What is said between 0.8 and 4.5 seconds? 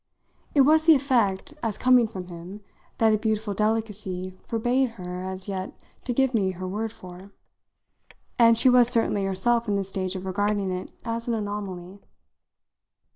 the effect, as coming from him, that a beautiful delicacy